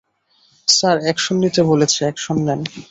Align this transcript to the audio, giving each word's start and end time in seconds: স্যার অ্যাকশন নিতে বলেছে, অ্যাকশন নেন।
স্যার 0.67 0.97
অ্যাকশন 1.03 1.35
নিতে 1.43 1.61
বলেছে, 1.71 1.99
অ্যাকশন 2.05 2.37
নেন। 2.47 2.59